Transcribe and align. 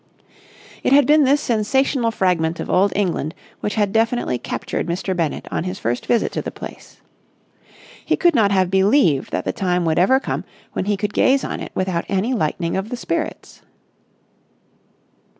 It 0.81 0.93
had 0.93 1.05
been 1.05 1.25
this 1.25 1.41
sensational 1.41 2.09
fragment 2.09 2.59
of 2.59 2.71
Old 2.71 2.91
England 2.95 3.35
which 3.59 3.75
had 3.75 3.93
definitely 3.93 4.39
captured 4.39 4.87
Mr. 4.87 5.15
Bennett 5.15 5.47
on 5.51 5.63
his 5.63 5.77
first 5.77 6.07
visit 6.07 6.31
to 6.31 6.41
the 6.41 6.49
place. 6.49 7.01
He 8.03 8.15
could 8.15 8.33
not 8.33 8.51
have 8.51 8.71
believed 8.71 9.29
that 9.29 9.45
the 9.45 9.53
time 9.53 9.85
would 9.85 9.99
ever 9.99 10.19
come 10.19 10.43
when 10.73 10.85
he 10.85 10.97
could 10.97 11.13
gaze 11.13 11.43
on 11.43 11.59
it 11.59 11.71
without 11.75 12.05
any 12.09 12.33
lightening 12.33 12.75
of 12.75 12.89
the 12.89 12.97
spirits. 12.97 13.61